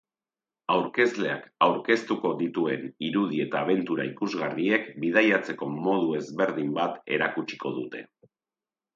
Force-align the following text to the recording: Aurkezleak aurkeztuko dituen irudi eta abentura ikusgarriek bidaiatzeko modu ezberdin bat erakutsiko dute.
Aurkezleak 0.75 1.41
aurkeztuko 1.65 2.29
dituen 2.39 2.87
irudi 3.07 3.41
eta 3.43 3.59
abentura 3.65 4.05
ikusgarriek 4.11 4.87
bidaiatzeko 5.03 5.67
modu 5.89 6.09
ezberdin 6.21 6.73
bat 6.79 6.97
erakutsiko 7.19 7.75
dute. 7.77 8.03